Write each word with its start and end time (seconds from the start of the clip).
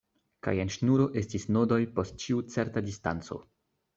Kaj 0.45 0.53
en 0.63 0.71
ŝnuro 0.75 1.05
estis 1.21 1.45
nodoj 1.57 1.79
post 1.99 2.17
ĉiu 2.25 2.41
certa 2.55 2.85
distanco. 2.89 3.41